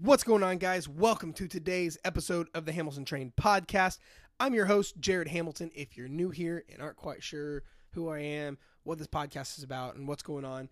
What's 0.00 0.22
going 0.22 0.44
on, 0.44 0.58
guys? 0.58 0.88
Welcome 0.88 1.32
to 1.32 1.48
today's 1.48 1.98
episode 2.04 2.46
of 2.54 2.64
the 2.64 2.70
Hamilton 2.70 3.04
Train 3.04 3.32
podcast. 3.36 3.98
I'm 4.38 4.54
your 4.54 4.66
host, 4.66 4.94
Jared 5.00 5.26
Hamilton. 5.26 5.72
If 5.74 5.96
you're 5.96 6.06
new 6.06 6.30
here 6.30 6.64
and 6.72 6.80
aren't 6.80 6.94
quite 6.94 7.20
sure 7.20 7.64
who 7.90 8.08
I 8.08 8.20
am, 8.20 8.58
what 8.84 8.98
this 8.98 9.08
podcast 9.08 9.58
is 9.58 9.64
about, 9.64 9.96
and 9.96 10.06
what's 10.06 10.22
going 10.22 10.44
on, 10.44 10.68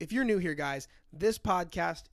if 0.00 0.12
you're 0.12 0.24
new 0.24 0.38
here, 0.38 0.54
guys, 0.54 0.88
this 1.12 1.38
podcast 1.38 2.06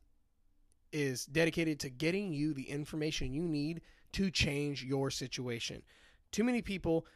is 0.92 1.26
dedicated 1.26 1.80
to 1.80 1.90
getting 1.90 2.32
you 2.32 2.54
the 2.54 2.70
information 2.70 3.34
you 3.34 3.48
need 3.48 3.82
to 4.12 4.30
change 4.30 4.84
your 4.84 5.10
situation. 5.10 5.82
Too 6.32 6.44
many 6.44 6.62
people 6.62 7.08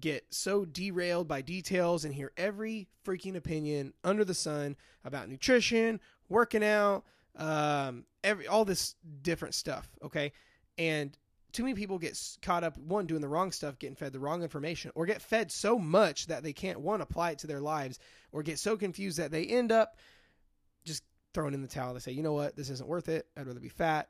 get 0.00 0.24
so 0.30 0.64
derailed 0.64 1.28
by 1.28 1.42
details 1.42 2.04
and 2.04 2.12
hear 2.12 2.32
every 2.36 2.88
freaking 3.06 3.36
opinion 3.36 3.92
under 4.02 4.24
the 4.24 4.34
sun 4.34 4.74
about 5.04 5.28
nutrition, 5.28 6.00
working 6.28 6.64
out, 6.64 7.04
um, 7.40 8.04
every 8.22 8.46
all 8.46 8.64
this 8.64 8.94
different 9.22 9.54
stuff. 9.54 9.88
Okay, 10.04 10.32
and 10.78 11.16
too 11.52 11.64
many 11.64 11.74
people 11.74 11.98
get 11.98 12.18
caught 12.42 12.62
up 12.62 12.78
one 12.78 13.06
doing 13.06 13.20
the 13.20 13.28
wrong 13.28 13.50
stuff, 13.50 13.78
getting 13.78 13.96
fed 13.96 14.12
the 14.12 14.20
wrong 14.20 14.42
information, 14.42 14.92
or 14.94 15.06
get 15.06 15.20
fed 15.20 15.50
so 15.50 15.78
much 15.78 16.26
that 16.26 16.42
they 16.42 16.52
can't 16.52 16.80
one 16.80 17.00
apply 17.00 17.32
it 17.32 17.38
to 17.40 17.46
their 17.46 17.60
lives, 17.60 17.98
or 18.30 18.42
get 18.42 18.58
so 18.58 18.76
confused 18.76 19.18
that 19.18 19.32
they 19.32 19.44
end 19.44 19.72
up 19.72 19.96
just 20.84 21.02
throwing 21.34 21.54
in 21.54 21.62
the 21.62 21.68
towel. 21.68 21.94
They 21.94 22.00
say, 22.00 22.12
you 22.12 22.22
know 22.22 22.34
what, 22.34 22.56
this 22.56 22.70
isn't 22.70 22.88
worth 22.88 23.08
it. 23.08 23.26
I'd 23.36 23.46
rather 23.46 23.60
be 23.60 23.68
fat. 23.68 24.08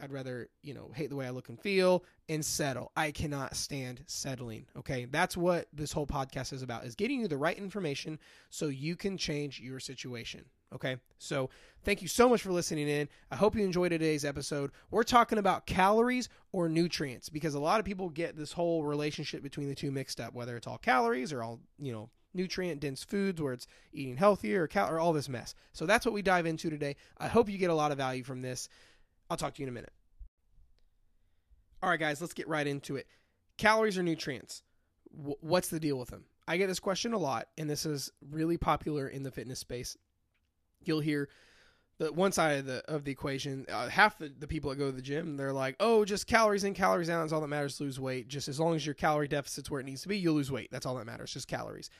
I'd 0.00 0.12
rather, 0.12 0.48
you 0.62 0.74
know, 0.74 0.90
hate 0.94 1.10
the 1.10 1.16
way 1.16 1.26
I 1.26 1.30
look 1.30 1.48
and 1.48 1.60
feel 1.60 2.04
and 2.28 2.44
settle. 2.44 2.92
I 2.96 3.10
cannot 3.10 3.56
stand 3.56 4.02
settling. 4.06 4.66
Okay. 4.76 5.06
That's 5.06 5.36
what 5.36 5.68
this 5.72 5.92
whole 5.92 6.06
podcast 6.06 6.52
is 6.52 6.62
about 6.62 6.84
is 6.84 6.94
getting 6.94 7.20
you 7.20 7.28
the 7.28 7.36
right 7.36 7.56
information 7.56 8.18
so 8.50 8.66
you 8.68 8.96
can 8.96 9.16
change 9.16 9.60
your 9.60 9.80
situation. 9.80 10.44
Okay. 10.74 10.98
So 11.18 11.50
thank 11.84 12.02
you 12.02 12.08
so 12.08 12.28
much 12.28 12.42
for 12.42 12.52
listening 12.52 12.88
in. 12.88 13.08
I 13.30 13.36
hope 13.36 13.56
you 13.56 13.64
enjoyed 13.64 13.90
today's 13.90 14.24
episode. 14.24 14.70
We're 14.90 15.02
talking 15.02 15.38
about 15.38 15.66
calories 15.66 16.28
or 16.52 16.68
nutrients 16.68 17.28
because 17.28 17.54
a 17.54 17.60
lot 17.60 17.80
of 17.80 17.86
people 17.86 18.08
get 18.08 18.36
this 18.36 18.52
whole 18.52 18.84
relationship 18.84 19.42
between 19.42 19.68
the 19.68 19.74
two 19.74 19.90
mixed 19.90 20.20
up, 20.20 20.34
whether 20.34 20.56
it's 20.56 20.66
all 20.66 20.78
calories 20.78 21.32
or 21.32 21.42
all, 21.42 21.60
you 21.78 21.92
know, 21.92 22.10
nutrient 22.34 22.80
dense 22.80 23.02
foods 23.02 23.40
where 23.40 23.54
it's 23.54 23.66
eating 23.92 24.16
healthier 24.16 24.64
or, 24.64 24.68
cal- 24.68 24.90
or 24.90 25.00
all 25.00 25.12
this 25.12 25.28
mess. 25.28 25.54
So 25.72 25.86
that's 25.86 26.04
what 26.04 26.14
we 26.14 26.22
dive 26.22 26.46
into 26.46 26.70
today. 26.70 26.96
I 27.18 27.28
hope 27.28 27.48
you 27.48 27.58
get 27.58 27.70
a 27.70 27.74
lot 27.74 27.90
of 27.90 27.98
value 27.98 28.22
from 28.22 28.42
this. 28.42 28.68
I'll 29.30 29.36
talk 29.36 29.54
to 29.54 29.62
you 29.62 29.66
in 29.66 29.70
a 29.70 29.74
minute. 29.74 29.92
All 31.82 31.90
right, 31.90 32.00
guys, 32.00 32.20
let's 32.20 32.34
get 32.34 32.48
right 32.48 32.66
into 32.66 32.96
it. 32.96 33.06
Calories 33.56 33.98
or 33.98 34.02
nutrients? 34.02 34.62
W- 35.16 35.36
what's 35.40 35.68
the 35.68 35.80
deal 35.80 35.98
with 35.98 36.08
them? 36.08 36.24
I 36.46 36.56
get 36.56 36.66
this 36.66 36.80
question 36.80 37.12
a 37.12 37.18
lot, 37.18 37.48
and 37.58 37.68
this 37.68 37.84
is 37.84 38.10
really 38.30 38.56
popular 38.56 39.06
in 39.06 39.22
the 39.22 39.30
fitness 39.30 39.58
space. 39.58 39.96
You'll 40.82 41.00
hear 41.00 41.28
the 41.98 42.12
one 42.12 42.32
side 42.32 42.60
of 42.60 42.66
the 42.66 42.82
of 42.88 43.04
the 43.04 43.12
equation. 43.12 43.66
Uh, 43.68 43.88
half 43.88 44.18
the, 44.18 44.32
the 44.38 44.46
people 44.46 44.70
that 44.70 44.76
go 44.76 44.86
to 44.86 44.96
the 44.96 45.02
gym, 45.02 45.36
they're 45.36 45.52
like, 45.52 45.76
"Oh, 45.78 46.04
just 46.04 46.26
calories 46.26 46.64
in, 46.64 46.72
calories 46.72 47.10
out 47.10 47.24
is 47.26 47.32
all 47.32 47.40
that 47.42 47.48
matters. 47.48 47.76
To 47.76 47.84
lose 47.84 48.00
weight. 48.00 48.28
Just 48.28 48.48
as 48.48 48.58
long 48.58 48.74
as 48.74 48.86
your 48.86 48.94
calorie 48.94 49.28
deficit's 49.28 49.70
where 49.70 49.80
it 49.80 49.86
needs 49.86 50.02
to 50.02 50.08
be, 50.08 50.18
you'll 50.18 50.34
lose 50.34 50.50
weight. 50.50 50.70
That's 50.70 50.86
all 50.86 50.94
that 50.96 51.06
matters. 51.06 51.32
Just 51.32 51.48
calories." 51.48 51.90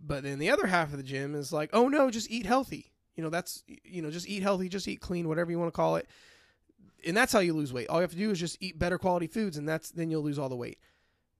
But 0.00 0.22
then 0.22 0.38
the 0.38 0.50
other 0.50 0.66
half 0.66 0.92
of 0.92 0.96
the 0.96 1.02
gym 1.02 1.34
is 1.34 1.52
like, 1.52 1.70
"Oh 1.72 1.88
no, 1.88 2.10
just 2.10 2.30
eat 2.30 2.46
healthy. 2.46 2.92
You 3.14 3.22
know, 3.22 3.30
that's 3.30 3.62
you 3.84 4.02
know, 4.02 4.10
just 4.10 4.28
eat 4.28 4.42
healthy, 4.42 4.68
just 4.68 4.88
eat 4.88 5.00
clean, 5.00 5.28
whatever 5.28 5.50
you 5.50 5.58
want 5.58 5.72
to 5.72 5.76
call 5.76 5.96
it." 5.96 6.08
And 7.06 7.16
that's 7.16 7.32
how 7.32 7.38
you 7.40 7.54
lose 7.54 7.72
weight. 7.72 7.88
All 7.88 7.98
you 7.98 8.02
have 8.02 8.12
to 8.12 8.16
do 8.16 8.30
is 8.30 8.40
just 8.40 8.58
eat 8.60 8.78
better 8.78 8.98
quality 8.98 9.26
foods, 9.26 9.56
and 9.56 9.68
that's 9.68 9.90
then 9.90 10.10
you'll 10.10 10.22
lose 10.22 10.38
all 10.38 10.48
the 10.48 10.56
weight. 10.56 10.78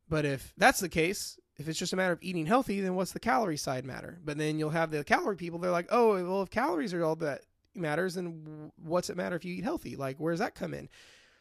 But 0.08 0.24
if 0.24 0.52
that's 0.56 0.80
the 0.80 0.88
case, 0.88 1.38
if 1.58 1.68
it's 1.68 1.78
just 1.78 1.92
a 1.92 1.96
matter 1.96 2.12
of 2.12 2.22
eating 2.22 2.46
healthy, 2.46 2.80
then 2.80 2.94
what's 2.94 3.12
the 3.12 3.20
calorie 3.20 3.56
side 3.56 3.84
matter? 3.84 4.20
But 4.24 4.38
then 4.38 4.58
you'll 4.58 4.70
have 4.70 4.90
the 4.90 5.04
calorie 5.04 5.36
people. 5.36 5.58
They're 5.58 5.70
like, 5.70 5.88
oh, 5.90 6.14
well, 6.14 6.42
if 6.42 6.50
calories 6.50 6.94
are 6.94 7.04
all 7.04 7.16
that 7.16 7.42
matters, 7.74 8.14
then 8.14 8.70
what's 8.76 9.10
it 9.10 9.16
matter 9.16 9.36
if 9.36 9.44
you 9.44 9.54
eat 9.54 9.64
healthy? 9.64 9.96
Like, 9.96 10.18
where 10.18 10.32
does 10.32 10.40
that 10.40 10.54
come 10.54 10.72
in? 10.72 10.88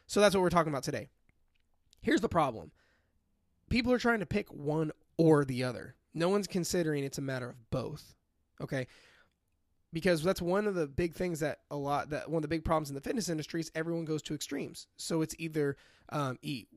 So 0.06 0.20
that's 0.20 0.34
what 0.34 0.42
we're 0.42 0.50
talking 0.50 0.72
about 0.72 0.82
today. 0.82 1.08
Here's 2.00 2.20
the 2.20 2.28
problem: 2.28 2.70
people 3.70 3.92
are 3.92 3.98
trying 3.98 4.20
to 4.20 4.26
pick 4.26 4.48
one 4.48 4.92
or 5.16 5.44
the 5.44 5.64
other. 5.64 5.94
No 6.14 6.28
one's 6.28 6.46
considering 6.46 7.04
it's 7.04 7.18
a 7.18 7.22
matter 7.22 7.48
of 7.48 7.70
both. 7.70 8.14
Okay, 8.60 8.86
because 9.92 10.22
that's 10.22 10.42
one 10.42 10.66
of 10.66 10.74
the 10.74 10.86
big 10.86 11.14
things 11.14 11.40
that 11.40 11.60
a 11.70 11.76
lot 11.76 12.10
that 12.10 12.30
one 12.30 12.38
of 12.38 12.42
the 12.42 12.48
big 12.48 12.64
problems 12.64 12.88
in 12.88 12.94
the 12.94 13.00
fitness 13.00 13.28
industry 13.28 13.60
is 13.60 13.70
everyone 13.74 14.04
goes 14.04 14.22
to 14.22 14.34
extremes. 14.34 14.86
So 14.96 15.22
it's 15.22 15.34
either 15.38 15.76
um, 16.10 16.38
eat 16.42 16.68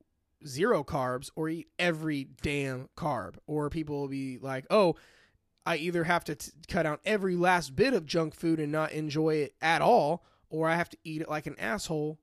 zero 0.45 0.83
carbs 0.83 1.29
or 1.35 1.49
eat 1.49 1.67
every 1.77 2.27
damn 2.41 2.89
carb, 2.97 3.35
or 3.47 3.69
people 3.69 3.99
will 3.99 4.07
be 4.07 4.37
like, 4.39 4.65
oh. 4.69 4.95
I 5.63 5.75
either 5.75 6.03
have 6.05 6.23
to 6.23 6.33
t- 6.33 6.51
cut 6.67 6.87
out 6.87 7.01
every 7.05 7.35
last 7.35 7.75
bit 7.75 7.93
of 7.93 8.07
junk 8.07 8.33
food 8.33 8.59
and 8.59 8.71
not 8.71 8.93
enjoy 8.93 9.35
it 9.35 9.53
at 9.61 9.83
all, 9.83 10.25
or 10.49 10.67
I 10.67 10.75
have 10.75 10.89
to 10.89 10.97
eat 11.03 11.21
it 11.21 11.29
like 11.29 11.45
an 11.45 11.55
asshole 11.59 12.17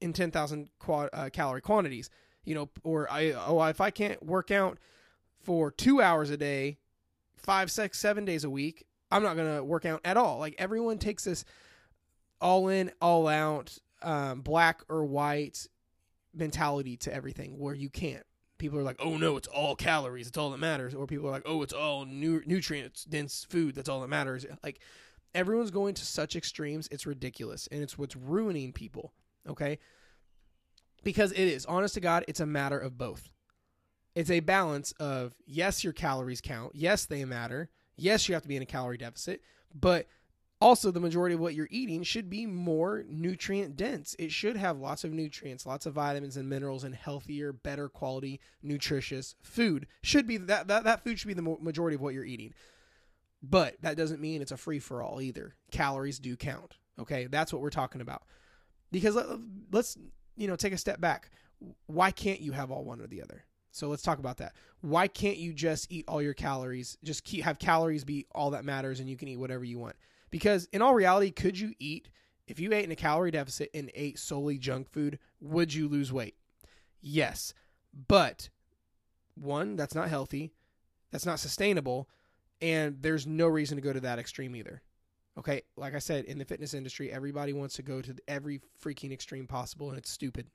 in 0.00 0.12
10,000 0.12 0.68
qua- 0.80 1.08
uh, 1.12 1.30
calorie 1.32 1.60
quantities. 1.60 2.10
You 2.44 2.56
know, 2.56 2.68
or 2.82 3.08
I, 3.08 3.30
oh, 3.30 3.62
if 3.62 3.80
I 3.80 3.90
can't 3.90 4.20
work 4.24 4.50
out 4.50 4.78
for 5.40 5.70
two 5.70 6.02
hours 6.02 6.30
a 6.30 6.36
day, 6.36 6.78
five, 7.36 7.70
six, 7.70 7.98
seven 7.98 8.24
days 8.24 8.42
a 8.42 8.50
week, 8.50 8.84
I'm 9.14 9.22
not 9.22 9.36
going 9.36 9.56
to 9.56 9.62
work 9.62 9.86
out 9.86 10.00
at 10.04 10.16
all. 10.16 10.40
Like 10.40 10.56
everyone 10.58 10.98
takes 10.98 11.22
this 11.22 11.44
all 12.40 12.66
in, 12.68 12.90
all 13.00 13.28
out, 13.28 13.78
um, 14.02 14.40
black 14.40 14.82
or 14.88 15.04
white 15.04 15.68
mentality 16.34 16.96
to 16.96 17.14
everything 17.14 17.56
where 17.60 17.76
you 17.76 17.88
can't. 17.88 18.24
People 18.58 18.76
are 18.76 18.82
like, 18.82 18.96
oh 18.98 19.16
no, 19.16 19.36
it's 19.36 19.46
all 19.46 19.76
calories. 19.76 20.26
It's 20.26 20.36
all 20.36 20.50
that 20.50 20.58
matters. 20.58 20.94
Or 20.96 21.06
people 21.06 21.28
are 21.28 21.30
like, 21.30 21.44
oh, 21.46 21.62
it's 21.62 21.72
all 21.72 22.04
nu- 22.04 22.42
nutrients 22.44 23.04
dense 23.04 23.46
food. 23.48 23.76
That's 23.76 23.88
all 23.88 24.00
that 24.00 24.08
matters. 24.08 24.46
Like 24.64 24.80
everyone's 25.32 25.70
going 25.70 25.94
to 25.94 26.04
such 26.04 26.34
extremes. 26.34 26.88
It's 26.90 27.06
ridiculous. 27.06 27.68
And 27.70 27.84
it's 27.84 27.96
what's 27.96 28.16
ruining 28.16 28.72
people. 28.72 29.12
Okay. 29.48 29.78
Because 31.04 31.30
it 31.30 31.38
is, 31.38 31.66
honest 31.66 31.94
to 31.94 32.00
God, 32.00 32.24
it's 32.26 32.40
a 32.40 32.46
matter 32.46 32.78
of 32.80 32.98
both. 32.98 33.30
It's 34.16 34.30
a 34.30 34.40
balance 34.40 34.90
of, 34.98 35.34
yes, 35.46 35.84
your 35.84 35.92
calories 35.92 36.40
count. 36.40 36.72
Yes, 36.74 37.06
they 37.06 37.24
matter 37.24 37.70
Yes, 37.96 38.28
you 38.28 38.34
have 38.34 38.42
to 38.42 38.48
be 38.48 38.56
in 38.56 38.62
a 38.62 38.66
calorie 38.66 38.98
deficit, 38.98 39.42
but 39.74 40.06
also 40.60 40.90
the 40.90 41.00
majority 41.00 41.34
of 41.34 41.40
what 41.40 41.54
you're 41.54 41.68
eating 41.70 42.02
should 42.02 42.30
be 42.30 42.46
more 42.46 43.04
nutrient 43.08 43.76
dense. 43.76 44.16
It 44.18 44.32
should 44.32 44.56
have 44.56 44.78
lots 44.78 45.04
of 45.04 45.12
nutrients, 45.12 45.66
lots 45.66 45.86
of 45.86 45.94
vitamins 45.94 46.36
and 46.36 46.48
minerals 46.48 46.84
and 46.84 46.94
healthier, 46.94 47.52
better 47.52 47.88
quality, 47.88 48.40
nutritious 48.62 49.34
food. 49.42 49.86
Should 50.02 50.26
be 50.26 50.38
that 50.38 50.68
that, 50.68 50.84
that 50.84 51.04
food 51.04 51.18
should 51.18 51.28
be 51.28 51.34
the 51.34 51.56
majority 51.60 51.94
of 51.94 52.00
what 52.00 52.14
you're 52.14 52.24
eating. 52.24 52.54
But 53.42 53.76
that 53.82 53.96
doesn't 53.96 54.22
mean 54.22 54.40
it's 54.40 54.52
a 54.52 54.56
free 54.56 54.78
for 54.78 55.02
all 55.02 55.20
either. 55.20 55.54
Calories 55.70 56.18
do 56.18 56.34
count. 56.36 56.78
Okay? 56.98 57.26
That's 57.26 57.52
what 57.52 57.60
we're 57.60 57.70
talking 57.70 58.00
about. 58.00 58.22
Because 58.90 59.14
let, 59.16 59.26
let's, 59.70 59.98
you 60.36 60.48
know, 60.48 60.56
take 60.56 60.72
a 60.72 60.78
step 60.78 61.00
back. 61.00 61.30
Why 61.86 62.10
can't 62.10 62.40
you 62.40 62.52
have 62.52 62.70
all 62.70 62.84
one 62.84 63.00
or 63.00 63.06
the 63.06 63.22
other? 63.22 63.44
So 63.74 63.88
let's 63.88 64.02
talk 64.02 64.20
about 64.20 64.36
that. 64.36 64.54
Why 64.82 65.08
can't 65.08 65.36
you 65.36 65.52
just 65.52 65.90
eat 65.90 66.04
all 66.06 66.22
your 66.22 66.32
calories? 66.32 66.96
Just 67.02 67.24
keep, 67.24 67.42
have 67.42 67.58
calories 67.58 68.04
be 68.04 68.24
all 68.32 68.50
that 68.50 68.64
matters 68.64 69.00
and 69.00 69.10
you 69.10 69.16
can 69.16 69.26
eat 69.26 69.36
whatever 69.36 69.64
you 69.64 69.80
want. 69.80 69.96
Because 70.30 70.68
in 70.72 70.80
all 70.80 70.94
reality, 70.94 71.32
could 71.32 71.58
you 71.58 71.74
eat 71.80 72.08
if 72.46 72.60
you 72.60 72.72
ate 72.72 72.84
in 72.84 72.92
a 72.92 72.96
calorie 72.96 73.30
deficit 73.30 73.70
and 73.74 73.90
ate 73.94 74.18
solely 74.18 74.58
junk 74.58 74.90
food, 74.90 75.18
would 75.40 75.72
you 75.72 75.88
lose 75.88 76.12
weight? 76.12 76.36
Yes. 77.00 77.52
But 78.06 78.48
one, 79.34 79.76
that's 79.76 79.94
not 79.94 80.08
healthy. 80.08 80.52
That's 81.10 81.26
not 81.26 81.40
sustainable, 81.40 82.08
and 82.60 83.00
there's 83.00 83.26
no 83.26 83.46
reason 83.46 83.76
to 83.76 83.82
go 83.82 83.92
to 83.92 84.00
that 84.00 84.18
extreme 84.18 84.56
either. 84.56 84.82
Okay? 85.38 85.62
Like 85.76 85.94
I 85.94 86.00
said, 86.00 86.24
in 86.24 86.38
the 86.38 86.44
fitness 86.44 86.74
industry, 86.74 87.10
everybody 87.10 87.52
wants 87.52 87.76
to 87.76 87.82
go 87.82 88.02
to 88.02 88.14
every 88.28 88.60
freaking 88.82 89.12
extreme 89.12 89.46
possible 89.46 89.88
and 89.88 89.98
it's 89.98 90.10
stupid 90.10 90.46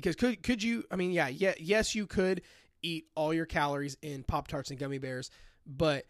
because 0.00 0.16
could 0.16 0.42
could 0.42 0.62
you 0.62 0.84
i 0.90 0.96
mean 0.96 1.10
yeah 1.10 1.28
yeah 1.28 1.54
yes 1.58 1.94
you 1.94 2.06
could 2.06 2.42
eat 2.82 3.06
all 3.14 3.32
your 3.32 3.46
calories 3.46 3.96
in 4.02 4.22
pop 4.22 4.48
tarts 4.48 4.70
and 4.70 4.78
gummy 4.78 4.98
bears 4.98 5.30
but 5.66 6.04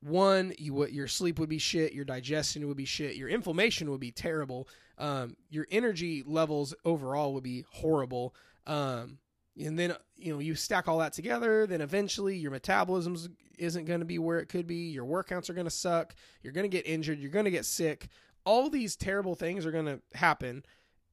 one 0.00 0.52
you 0.58 0.72
what 0.72 0.92
your 0.92 1.06
sleep 1.06 1.38
would 1.38 1.48
be 1.48 1.58
shit 1.58 1.92
your 1.92 2.04
digestion 2.04 2.66
would 2.66 2.76
be 2.76 2.84
shit 2.84 3.16
your 3.16 3.28
inflammation 3.28 3.90
would 3.90 4.00
be 4.00 4.10
terrible 4.10 4.66
um, 4.98 5.36
your 5.48 5.66
energy 5.70 6.22
levels 6.26 6.74
overall 6.84 7.34
would 7.34 7.42
be 7.42 7.64
horrible 7.70 8.34
um, 8.66 9.18
and 9.58 9.78
then 9.78 9.94
you 10.16 10.32
know 10.32 10.38
you 10.38 10.54
stack 10.54 10.88
all 10.88 10.98
that 10.98 11.12
together 11.12 11.66
then 11.66 11.80
eventually 11.80 12.36
your 12.36 12.50
metabolism 12.50 13.16
isn't 13.58 13.84
going 13.84 14.00
to 14.00 14.06
be 14.06 14.18
where 14.18 14.38
it 14.38 14.48
could 14.48 14.66
be 14.66 14.90
your 14.90 15.04
workouts 15.04 15.50
are 15.50 15.54
going 15.54 15.66
to 15.66 15.70
suck 15.70 16.14
you're 16.42 16.52
going 16.52 16.68
to 16.68 16.74
get 16.76 16.86
injured 16.86 17.18
you're 17.18 17.30
going 17.30 17.44
to 17.44 17.50
get 17.50 17.64
sick. 17.64 18.08
All 18.46 18.70
these 18.70 18.96
terrible 18.96 19.34
things 19.34 19.66
are 19.66 19.70
going 19.70 19.84
to 19.84 20.00
happen 20.14 20.64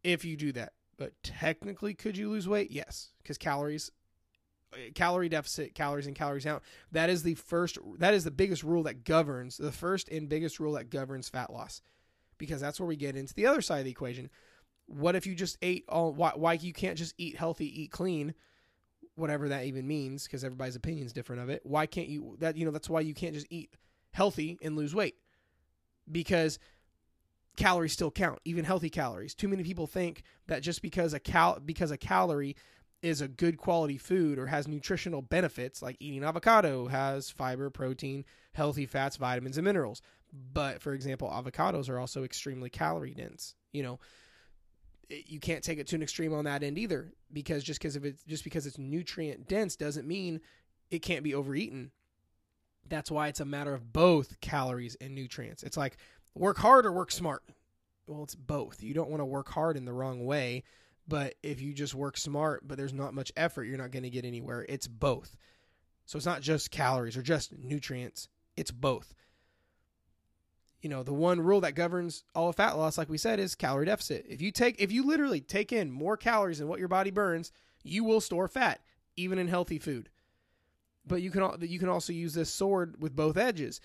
if 0.01 0.23
you 0.23 0.37
do 0.37 0.53
that 0.53 0.71
but 0.97 1.13
technically, 1.23 1.93
could 1.93 2.17
you 2.17 2.29
lose 2.29 2.47
weight? 2.47 2.71
Yes, 2.71 3.11
because 3.21 3.37
calories, 3.37 3.91
uh, 4.73 4.77
calorie 4.95 5.29
deficit, 5.29 5.75
calories 5.75 6.07
in, 6.07 6.13
calories 6.13 6.45
out. 6.45 6.63
That 6.91 7.09
is 7.09 7.23
the 7.23 7.35
first. 7.35 7.77
That 7.99 8.13
is 8.13 8.23
the 8.23 8.31
biggest 8.31 8.63
rule 8.63 8.83
that 8.83 9.03
governs 9.03 9.57
the 9.57 9.71
first 9.71 10.09
and 10.09 10.27
biggest 10.27 10.59
rule 10.59 10.73
that 10.73 10.89
governs 10.89 11.29
fat 11.29 11.51
loss, 11.51 11.81
because 12.37 12.61
that's 12.61 12.79
where 12.79 12.87
we 12.87 12.95
get 12.95 13.15
into 13.15 13.33
the 13.33 13.45
other 13.45 13.61
side 13.61 13.79
of 13.79 13.85
the 13.85 13.91
equation. 13.91 14.29
What 14.87 15.15
if 15.15 15.27
you 15.27 15.35
just 15.35 15.57
ate 15.61 15.85
all? 15.89 16.13
Why, 16.13 16.31
why 16.35 16.53
you 16.53 16.73
can't 16.73 16.97
just 16.97 17.13
eat 17.17 17.35
healthy, 17.35 17.83
eat 17.83 17.91
clean? 17.91 18.33
Whatever 19.15 19.49
that 19.49 19.65
even 19.65 19.87
means, 19.87 20.23
because 20.23 20.43
everybody's 20.43 20.75
opinion 20.75 21.05
is 21.05 21.11
different 21.11 21.41
of 21.41 21.49
it. 21.49 21.61
Why 21.63 21.87
can't 21.87 22.07
you? 22.07 22.37
That 22.39 22.55
you 22.55 22.65
know 22.65 22.71
that's 22.71 22.89
why 22.89 23.01
you 23.01 23.13
can't 23.13 23.33
just 23.33 23.47
eat 23.49 23.73
healthy 24.11 24.57
and 24.61 24.75
lose 24.75 24.95
weight, 24.95 25.15
because 26.11 26.59
calories 27.57 27.93
still 27.93 28.11
count, 28.11 28.39
even 28.45 28.63
healthy 28.63 28.89
calories. 28.89 29.35
Too 29.35 29.47
many 29.47 29.63
people 29.63 29.87
think 29.87 30.23
that 30.47 30.61
just 30.61 30.81
because 30.81 31.13
a 31.13 31.19
cal 31.19 31.59
because 31.59 31.91
a 31.91 31.97
calorie 31.97 32.55
is 33.01 33.21
a 33.21 33.27
good 33.27 33.57
quality 33.57 33.97
food 33.97 34.39
or 34.39 34.47
has 34.47 34.67
nutritional 34.67 35.21
benefits, 35.21 35.81
like 35.81 35.97
eating 35.99 36.23
avocado 36.23 36.87
has 36.87 37.29
fiber, 37.29 37.69
protein, 37.69 38.25
healthy 38.53 38.85
fats, 38.85 39.17
vitamins, 39.17 39.57
and 39.57 39.65
minerals. 39.65 40.01
But 40.53 40.81
for 40.81 40.93
example, 40.93 41.29
avocados 41.29 41.89
are 41.89 41.99
also 41.99 42.23
extremely 42.23 42.69
calorie 42.69 43.13
dense. 43.13 43.55
You 43.71 43.83
know, 43.83 43.99
you 45.09 45.39
can't 45.39 45.63
take 45.63 45.79
it 45.79 45.87
to 45.87 45.95
an 45.95 46.01
extreme 46.01 46.33
on 46.33 46.45
that 46.45 46.63
end 46.63 46.77
either, 46.77 47.13
because 47.31 47.63
just 47.63 47.79
because 47.79 47.95
of 47.95 48.05
it, 48.05 48.17
just 48.27 48.43
because 48.43 48.65
it's 48.65 48.77
nutrient 48.77 49.47
dense 49.47 49.75
doesn't 49.75 50.07
mean 50.07 50.41
it 50.89 50.99
can't 50.99 51.23
be 51.23 51.35
overeaten. 51.35 51.91
That's 52.89 53.11
why 53.11 53.27
it's 53.27 53.39
a 53.39 53.45
matter 53.45 53.73
of 53.73 53.91
both 53.93 54.39
calories 54.41 54.95
and 54.99 55.13
nutrients. 55.13 55.63
It's 55.63 55.77
like 55.77 55.97
work 56.39 56.57
hard 56.57 56.85
or 56.85 56.91
work 56.91 57.11
smart. 57.11 57.43
Well, 58.07 58.23
it's 58.23 58.35
both. 58.35 58.81
You 58.81 58.93
don't 58.93 59.09
want 59.09 59.21
to 59.21 59.25
work 59.25 59.49
hard 59.49 59.75
in 59.75 59.85
the 59.85 59.93
wrong 59.93 60.25
way, 60.25 60.63
but 61.07 61.35
if 61.43 61.61
you 61.61 61.73
just 61.73 61.93
work 61.93 62.17
smart, 62.17 62.67
but 62.67 62.77
there's 62.77 62.93
not 62.93 63.13
much 63.13 63.31
effort, 63.35 63.65
you're 63.65 63.77
not 63.77 63.91
going 63.91 64.03
to 64.03 64.09
get 64.09 64.25
anywhere. 64.25 64.65
It's 64.69 64.87
both. 64.87 65.35
So 66.05 66.17
it's 66.17 66.25
not 66.25 66.41
just 66.41 66.71
calories 66.71 67.17
or 67.17 67.21
just 67.21 67.57
nutrients, 67.57 68.29
it's 68.55 68.71
both. 68.71 69.13
You 70.81 70.89
know, 70.89 71.03
the 71.03 71.13
one 71.13 71.41
rule 71.41 71.61
that 71.61 71.75
governs 71.75 72.23
all 72.33 72.49
of 72.49 72.55
fat 72.55 72.77
loss, 72.77 72.97
like 72.97 73.09
we 73.09 73.17
said, 73.17 73.39
is 73.39 73.55
calorie 73.55 73.87
deficit. 73.87 74.25
If 74.29 74.41
you 74.41 74.51
take, 74.51 74.79
if 74.79 74.91
you 74.91 75.05
literally 75.05 75.41
take 75.41 75.73
in 75.73 75.91
more 75.91 76.15
calories 76.15 76.59
than 76.59 76.67
what 76.67 76.79
your 76.79 76.87
body 76.87 77.11
burns, 77.11 77.51
you 77.83 78.03
will 78.03 78.21
store 78.21 78.47
fat, 78.47 78.79
even 79.17 79.37
in 79.37 79.47
healthy 79.47 79.79
food. 79.79 80.09
But 81.05 81.21
you 81.21 81.31
can 81.31 81.43
you 81.61 81.79
can 81.79 81.89
also 81.89 82.13
use 82.13 82.33
this 82.33 82.49
sword 82.49 83.01
with 83.01 83.15
both 83.15 83.37
edges 83.37 83.81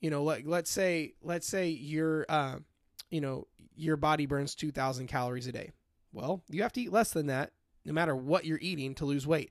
you 0.00 0.10
know 0.10 0.22
like 0.22 0.44
let's 0.46 0.70
say 0.70 1.14
let's 1.22 1.46
say 1.46 1.68
your 1.68 2.26
uh, 2.28 2.56
you 3.10 3.20
know 3.20 3.46
your 3.76 3.96
body 3.96 4.26
burns 4.26 4.54
2000 4.54 5.06
calories 5.06 5.46
a 5.46 5.52
day. 5.52 5.72
Well 6.12 6.42
you 6.48 6.62
have 6.62 6.72
to 6.74 6.80
eat 6.80 6.92
less 6.92 7.10
than 7.10 7.26
that 7.26 7.52
no 7.84 7.92
matter 7.92 8.16
what 8.16 8.44
you're 8.44 8.58
eating 8.60 8.94
to 8.96 9.04
lose 9.04 9.26
weight. 9.26 9.50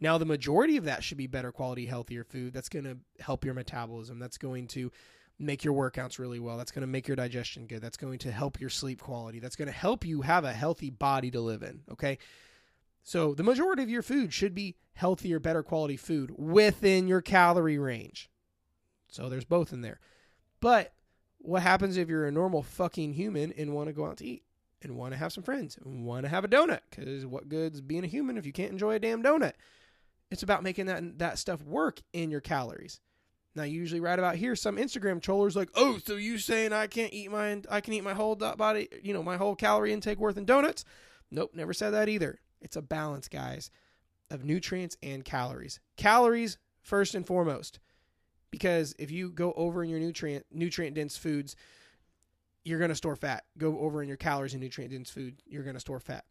Now 0.00 0.18
the 0.18 0.24
majority 0.24 0.76
of 0.76 0.84
that 0.84 1.04
should 1.04 1.18
be 1.18 1.26
better 1.26 1.52
quality 1.52 1.86
healthier 1.86 2.24
food. 2.24 2.52
That's 2.52 2.68
going 2.68 2.84
to 2.84 2.96
help 3.20 3.44
your 3.44 3.54
metabolism. 3.54 4.18
That's 4.18 4.38
going 4.38 4.66
to 4.68 4.90
make 5.38 5.64
your 5.64 5.74
workouts 5.74 6.18
really 6.18 6.38
well. 6.38 6.56
That's 6.56 6.70
going 6.70 6.82
to 6.82 6.88
make 6.88 7.08
your 7.08 7.16
digestion 7.16 7.66
good. 7.66 7.82
That's 7.82 7.96
going 7.96 8.18
to 8.20 8.32
help 8.32 8.60
your 8.60 8.70
sleep 8.70 9.00
quality. 9.00 9.40
That's 9.40 9.56
going 9.56 9.66
to 9.66 9.72
help 9.72 10.04
you 10.04 10.22
have 10.22 10.44
a 10.44 10.52
healthy 10.52 10.90
body 10.90 11.30
to 11.30 11.40
live 11.40 11.62
in 11.62 11.82
okay? 11.90 12.18
So 13.02 13.34
the 13.34 13.42
majority 13.42 13.82
of 13.82 13.90
your 13.90 14.02
food 14.02 14.32
should 14.32 14.54
be 14.54 14.76
healthier 14.94 15.40
better 15.40 15.62
quality 15.62 15.96
food 15.96 16.32
within 16.36 17.08
your 17.08 17.20
calorie 17.20 17.78
range 17.78 18.30
so 19.12 19.28
there's 19.28 19.44
both 19.44 19.72
in 19.72 19.82
there. 19.82 20.00
But 20.60 20.94
what 21.38 21.62
happens 21.62 21.96
if 21.96 22.08
you're 22.08 22.26
a 22.26 22.32
normal 22.32 22.62
fucking 22.62 23.12
human 23.12 23.52
and 23.52 23.74
want 23.74 23.88
to 23.88 23.92
go 23.92 24.06
out 24.06 24.16
to 24.18 24.26
eat 24.26 24.42
and 24.80 24.96
want 24.96 25.12
to 25.12 25.18
have 25.18 25.32
some 25.32 25.44
friends 25.44 25.76
and 25.84 26.04
want 26.06 26.24
to 26.24 26.30
have 26.30 26.44
a 26.44 26.48
donut? 26.48 26.80
Because 26.90 27.26
what 27.26 27.48
good's 27.48 27.80
being 27.80 28.04
a 28.04 28.08
human 28.08 28.38
if 28.38 28.46
you 28.46 28.52
can't 28.52 28.72
enjoy 28.72 28.94
a 28.94 28.98
damn 28.98 29.22
donut? 29.22 29.52
It's 30.30 30.42
about 30.42 30.62
making 30.62 30.86
that 30.86 31.18
that 31.18 31.38
stuff 31.38 31.62
work 31.62 32.00
in 32.14 32.30
your 32.30 32.40
calories. 32.40 33.00
Now, 33.54 33.64
usually 33.64 34.00
right 34.00 34.18
about 34.18 34.36
here, 34.36 34.56
some 34.56 34.78
Instagram 34.78 35.20
trollers 35.20 35.54
like, 35.54 35.68
"Oh, 35.74 35.98
so 35.98 36.16
you 36.16 36.38
saying 36.38 36.72
I 36.72 36.86
can't 36.86 37.12
eat 37.12 37.30
my 37.30 37.60
I 37.68 37.82
can 37.82 37.92
eat 37.92 38.04
my 38.04 38.14
whole 38.14 38.34
body, 38.34 38.88
you 39.02 39.12
know, 39.12 39.22
my 39.22 39.36
whole 39.36 39.54
calorie 39.54 39.92
intake 39.92 40.18
worth 40.18 40.38
in 40.38 40.46
donuts?" 40.46 40.86
Nope, 41.30 41.50
never 41.54 41.74
said 41.74 41.90
that 41.90 42.08
either. 42.08 42.40
It's 42.62 42.76
a 42.76 42.82
balance, 42.82 43.28
guys, 43.28 43.70
of 44.30 44.42
nutrients 44.42 44.96
and 45.02 45.22
calories. 45.22 45.80
Calories 45.98 46.56
first 46.80 47.14
and 47.14 47.26
foremost 47.26 47.78
because 48.52 48.94
if 48.98 49.10
you 49.10 49.30
go 49.30 49.52
over 49.56 49.82
in 49.82 49.90
your 49.90 49.98
nutrient 49.98 50.46
nutrient 50.52 50.94
dense 50.94 51.16
foods, 51.16 51.56
you're 52.64 52.78
going 52.78 52.90
to 52.90 52.94
store 52.94 53.16
fat. 53.16 53.44
Go 53.58 53.80
over 53.80 54.00
in 54.00 54.06
your 54.06 54.16
calories 54.16 54.52
and 54.52 54.62
nutrient 54.62 54.92
dense 54.92 55.10
food, 55.10 55.42
you're 55.46 55.64
going 55.64 55.74
to 55.74 55.80
store 55.80 55.98
fat. 55.98 56.24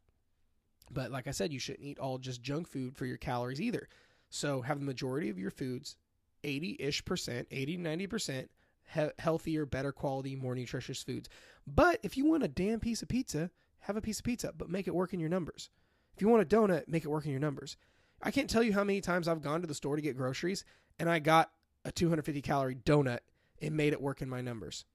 But 0.89 1.11
like 1.11 1.27
I 1.27 1.31
said, 1.31 1.51
you 1.51 1.59
shouldn't 1.59 1.85
eat 1.85 1.99
all 1.99 2.17
just 2.17 2.41
junk 2.41 2.69
food 2.69 2.95
for 2.95 3.05
your 3.05 3.17
calories 3.17 3.59
either. 3.59 3.89
So 4.29 4.61
have 4.61 4.79
the 4.79 4.85
majority 4.85 5.29
of 5.29 5.39
your 5.39 5.51
foods, 5.51 5.97
80-ish 6.45 7.03
percent, 7.03 7.47
80 7.51 7.77
90% 7.79 8.47
he- 8.93 9.09
healthier, 9.19 9.65
better 9.65 9.91
quality, 9.91 10.35
more 10.35 10.55
nutritious 10.55 11.03
foods. 11.03 11.27
But 11.67 11.99
if 12.03 12.17
you 12.17 12.25
want 12.25 12.43
a 12.43 12.47
damn 12.47 12.79
piece 12.79 13.01
of 13.01 13.09
pizza, 13.09 13.49
have 13.79 13.97
a 13.97 14.01
piece 14.01 14.19
of 14.19 14.25
pizza, 14.25 14.53
but 14.55 14.69
make 14.69 14.87
it 14.87 14.95
work 14.95 15.13
in 15.13 15.19
your 15.19 15.29
numbers. 15.29 15.69
If 16.15 16.21
you 16.21 16.27
want 16.27 16.43
a 16.43 16.55
donut, 16.55 16.87
make 16.87 17.03
it 17.03 17.09
work 17.09 17.25
in 17.25 17.31
your 17.31 17.39
numbers. 17.39 17.77
I 18.21 18.31
can't 18.31 18.49
tell 18.49 18.63
you 18.63 18.73
how 18.73 18.83
many 18.83 19.01
times 19.01 19.27
I've 19.27 19.41
gone 19.41 19.61
to 19.61 19.67
the 19.67 19.73
store 19.73 19.95
to 19.95 20.01
get 20.01 20.17
groceries 20.17 20.63
and 20.99 21.09
I 21.09 21.19
got 21.19 21.51
a 21.85 21.91
250 21.91 22.41
calorie 22.41 22.75
donut 22.75 23.19
and 23.61 23.75
made 23.75 23.93
it 23.93 24.01
work 24.01 24.21
in 24.21 24.29
my 24.29 24.41
numbers. 24.41 24.85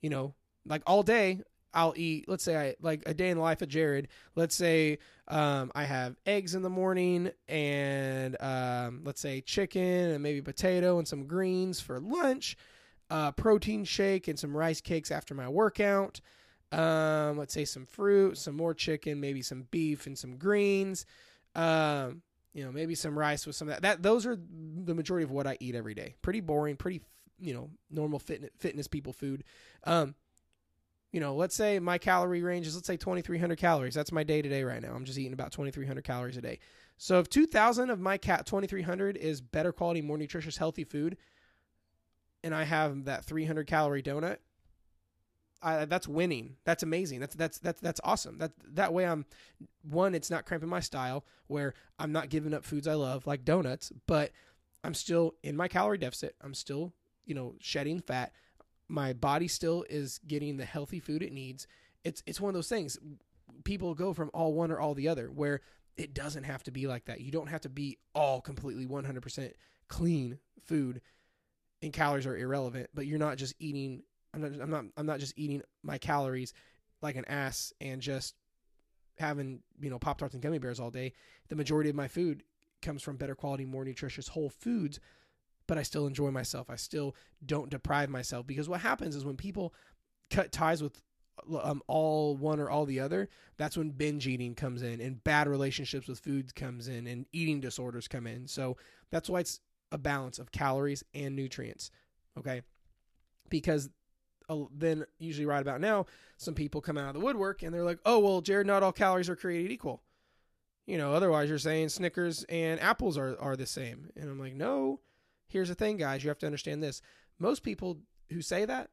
You 0.00 0.10
know, 0.10 0.34
like 0.64 0.82
all 0.86 1.02
day 1.02 1.42
I'll 1.74 1.94
eat, 1.96 2.28
let's 2.28 2.44
say 2.44 2.56
I 2.56 2.74
like 2.80 3.02
a 3.06 3.14
day 3.14 3.30
in 3.30 3.36
the 3.36 3.42
life 3.42 3.62
of 3.62 3.68
Jared. 3.68 4.08
Let's 4.34 4.54
say 4.54 4.98
um, 5.28 5.70
I 5.74 5.84
have 5.84 6.16
eggs 6.24 6.54
in 6.54 6.62
the 6.62 6.70
morning 6.70 7.30
and 7.46 8.36
um, 8.40 9.02
let's 9.04 9.20
say 9.20 9.40
chicken 9.40 9.82
and 9.82 10.22
maybe 10.22 10.40
potato 10.40 10.98
and 10.98 11.06
some 11.06 11.26
greens 11.26 11.80
for 11.80 12.00
lunch, 12.00 12.56
uh, 13.10 13.32
protein 13.32 13.84
shake 13.84 14.28
and 14.28 14.38
some 14.38 14.56
rice 14.56 14.80
cakes 14.80 15.10
after 15.10 15.34
my 15.34 15.48
workout. 15.48 16.20
Um, 16.72 17.38
let's 17.38 17.54
say 17.54 17.64
some 17.64 17.86
fruit, 17.86 18.38
some 18.38 18.56
more 18.56 18.74
chicken, 18.74 19.20
maybe 19.20 19.42
some 19.42 19.66
beef 19.70 20.06
and 20.06 20.18
some 20.18 20.36
greens. 20.36 21.06
Um, 21.54 22.22
you 22.58 22.64
know, 22.64 22.72
maybe 22.72 22.96
some 22.96 23.16
rice 23.16 23.46
with 23.46 23.54
some 23.54 23.68
of 23.68 23.74
that. 23.74 23.82
That 23.82 24.02
those 24.02 24.26
are 24.26 24.36
the 24.36 24.92
majority 24.92 25.22
of 25.22 25.30
what 25.30 25.46
I 25.46 25.56
eat 25.60 25.76
every 25.76 25.94
day. 25.94 26.16
Pretty 26.22 26.40
boring, 26.40 26.74
pretty 26.74 27.02
you 27.38 27.54
know, 27.54 27.70
normal 27.88 28.18
fitness 28.18 28.50
fitness 28.58 28.88
people 28.88 29.12
food. 29.12 29.44
Um, 29.84 30.16
you 31.12 31.20
know, 31.20 31.36
let's 31.36 31.54
say 31.54 31.78
my 31.78 31.98
calorie 31.98 32.42
range 32.42 32.66
is 32.66 32.74
let's 32.74 32.88
say 32.88 32.96
2300 32.96 33.56
calories. 33.56 33.94
That's 33.94 34.10
my 34.10 34.24
day 34.24 34.42
to 34.42 34.48
day 34.48 34.64
right 34.64 34.82
now. 34.82 34.92
I'm 34.92 35.04
just 35.04 35.18
eating 35.18 35.34
about 35.34 35.52
2300 35.52 36.02
calories 36.02 36.36
a 36.36 36.42
day. 36.42 36.58
So 36.96 37.20
if 37.20 37.30
2000 37.30 37.90
of 37.90 38.00
my 38.00 38.18
cat 38.18 38.44
2300 38.44 39.16
is 39.16 39.40
better 39.40 39.72
quality, 39.72 40.02
more 40.02 40.18
nutritious, 40.18 40.56
healthy 40.56 40.82
food, 40.82 41.16
and 42.42 42.52
I 42.52 42.64
have 42.64 43.04
that 43.04 43.24
300 43.24 43.68
calorie 43.68 44.02
donut, 44.02 44.38
I, 45.62 45.84
that's 45.86 46.06
winning. 46.06 46.56
That's 46.64 46.82
amazing. 46.82 47.20
That's 47.20 47.34
that's 47.34 47.58
that's 47.58 47.80
that's 47.80 48.00
awesome. 48.04 48.38
That 48.38 48.52
that 48.74 48.92
way 48.92 49.06
I'm 49.06 49.26
one. 49.82 50.14
It's 50.14 50.30
not 50.30 50.46
cramping 50.46 50.68
my 50.68 50.80
style 50.80 51.24
where 51.46 51.74
I'm 51.98 52.12
not 52.12 52.28
giving 52.28 52.54
up 52.54 52.64
foods 52.64 52.86
I 52.86 52.94
love 52.94 53.26
like 53.26 53.44
donuts, 53.44 53.92
but 54.06 54.30
I'm 54.84 54.94
still 54.94 55.34
in 55.42 55.56
my 55.56 55.68
calorie 55.68 55.98
deficit. 55.98 56.36
I'm 56.40 56.54
still 56.54 56.92
you 57.24 57.34
know 57.34 57.54
shedding 57.60 58.00
fat. 58.00 58.32
My 58.88 59.12
body 59.12 59.48
still 59.48 59.84
is 59.90 60.20
getting 60.26 60.56
the 60.56 60.64
healthy 60.64 61.00
food 61.00 61.22
it 61.22 61.32
needs. 61.32 61.66
It's 62.04 62.22
it's 62.26 62.40
one 62.40 62.50
of 62.50 62.54
those 62.54 62.68
things. 62.68 62.96
People 63.64 63.94
go 63.94 64.12
from 64.12 64.30
all 64.32 64.52
one 64.52 64.70
or 64.70 64.78
all 64.78 64.94
the 64.94 65.08
other 65.08 65.26
where 65.26 65.60
it 65.96 66.14
doesn't 66.14 66.44
have 66.44 66.62
to 66.62 66.70
be 66.70 66.86
like 66.86 67.06
that. 67.06 67.20
You 67.20 67.32
don't 67.32 67.48
have 67.48 67.62
to 67.62 67.68
be 67.68 67.98
all 68.14 68.40
completely 68.40 68.86
100% 68.86 69.52
clean 69.88 70.38
food 70.62 71.00
and 71.82 71.92
calories 71.92 72.26
are 72.26 72.36
irrelevant, 72.36 72.90
but 72.94 73.06
you're 73.06 73.18
not 73.18 73.36
just 73.36 73.54
eating 73.58 74.02
I'm 74.34 74.40
not 74.40 74.52
I'm 74.60 74.70
not 74.70 74.84
I'm 74.96 75.06
not 75.06 75.20
just 75.20 75.38
eating 75.38 75.62
my 75.82 75.98
calories 75.98 76.52
like 77.00 77.16
an 77.16 77.24
ass 77.26 77.72
and 77.80 78.00
just 78.00 78.34
having, 79.18 79.60
you 79.80 79.90
know, 79.90 79.98
Pop 79.98 80.18
Tarts 80.18 80.34
and 80.34 80.42
gummy 80.42 80.58
bears 80.58 80.80
all 80.80 80.90
day. 80.90 81.12
The 81.48 81.56
majority 81.56 81.90
of 81.90 81.96
my 81.96 82.08
food 82.08 82.42
comes 82.82 83.02
from 83.02 83.16
better 83.16 83.34
quality, 83.34 83.64
more 83.64 83.84
nutritious 83.84 84.28
whole 84.28 84.50
foods, 84.50 85.00
but 85.66 85.78
I 85.78 85.82
still 85.82 86.06
enjoy 86.06 86.30
myself. 86.30 86.70
I 86.70 86.76
still 86.76 87.14
don't 87.44 87.70
deprive 87.70 88.10
myself 88.10 88.46
because 88.46 88.68
what 88.68 88.80
happens 88.80 89.16
is 89.16 89.24
when 89.24 89.36
people 89.36 89.74
cut 90.30 90.52
ties 90.52 90.82
with 90.82 91.00
um, 91.62 91.82
all 91.86 92.36
one 92.36 92.60
or 92.60 92.70
all 92.70 92.84
the 92.84 93.00
other, 93.00 93.28
that's 93.56 93.76
when 93.76 93.90
binge 93.90 94.26
eating 94.26 94.54
comes 94.54 94.82
in 94.82 95.00
and 95.00 95.22
bad 95.22 95.48
relationships 95.48 96.08
with 96.08 96.20
foods 96.20 96.52
comes 96.52 96.88
in 96.88 97.06
and 97.06 97.26
eating 97.32 97.60
disorders 97.60 98.08
come 98.08 98.26
in. 98.26 98.46
So 98.46 98.76
that's 99.10 99.28
why 99.28 99.40
it's 99.40 99.60
a 99.92 99.98
balance 99.98 100.38
of 100.38 100.52
calories 100.52 101.04
and 101.14 101.34
nutrients. 101.34 101.90
Okay. 102.38 102.62
Because 103.48 103.88
then 104.74 105.04
usually 105.18 105.46
right 105.46 105.60
about 105.60 105.80
now, 105.80 106.06
some 106.36 106.54
people 106.54 106.80
come 106.80 106.98
out 106.98 107.08
of 107.08 107.14
the 107.14 107.20
woodwork 107.20 107.62
and 107.62 107.74
they're 107.74 107.84
like, 107.84 107.98
"Oh, 108.04 108.18
well, 108.18 108.40
Jared, 108.40 108.66
not 108.66 108.82
all 108.82 108.92
calories 108.92 109.28
are 109.28 109.36
created 109.36 109.70
equal." 109.70 110.02
You 110.86 110.96
know, 110.96 111.12
otherwise 111.12 111.48
you're 111.48 111.58
saying 111.58 111.90
Snickers 111.90 112.44
and 112.48 112.80
apples 112.80 113.18
are 113.18 113.38
are 113.40 113.56
the 113.56 113.66
same. 113.66 114.10
And 114.16 114.30
I'm 114.30 114.38
like, 114.38 114.54
"No. 114.54 115.00
Here's 115.48 115.68
the 115.68 115.74
thing, 115.74 115.96
guys. 115.96 116.22
You 116.22 116.28
have 116.28 116.38
to 116.40 116.46
understand 116.46 116.82
this. 116.82 117.00
Most 117.38 117.62
people 117.62 117.98
who 118.30 118.42
say 118.42 118.66
that, 118.66 118.90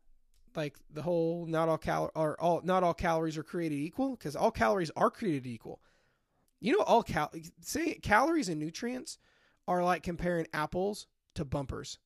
like 0.56 0.78
the 0.90 1.02
whole 1.02 1.46
not 1.46 1.70
all 1.70 1.78
cal 1.78 2.12
or 2.16 2.40
all 2.40 2.62
not 2.64 2.84
all 2.84 2.94
calories 2.94 3.38
are 3.38 3.44
created 3.44 3.76
equal 3.76 4.16
because 4.16 4.36
all 4.36 4.52
calories 4.52 4.92
are 4.96 5.12
created 5.12 5.48
equal. 5.48 5.82
You 6.62 6.78
know, 6.78 6.84
all 6.84 7.04
cal 7.04 7.32
say 7.62 7.96
calories 7.96 8.50
and 8.50 8.60
nutrients 8.60 9.18
are 9.68 9.84
like 9.84 10.04
comparing 10.04 10.48
apples 10.54 11.08
to 11.36 11.46
bumpers. 11.46 12.00